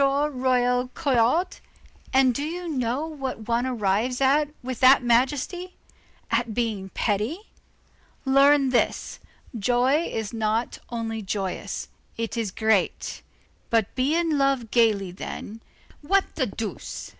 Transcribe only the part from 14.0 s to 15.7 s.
in love gayly then,